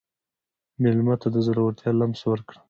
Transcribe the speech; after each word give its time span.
مېلمه 0.81 1.15
ته 1.21 1.27
د 1.35 1.37
زړورتیا 1.45 1.91
لمس 1.99 2.21
ورکړه. 2.27 2.59